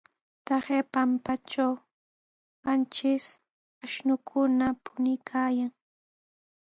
Taqay 0.45 0.81
pampatraw 0.93 1.73
qanchis 2.63 3.25
ashnukuna 3.83 4.65
puñuraykaayan. 4.83 5.71